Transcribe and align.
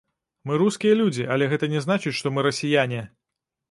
Мы 0.47 0.57
рускія 0.61 0.95
людзі, 1.03 1.29
але 1.37 1.51
гэта 1.53 1.71
не 1.77 1.87
значыць, 1.87 2.19
што 2.23 2.27
мы 2.37 2.51
расіяне. 2.53 3.09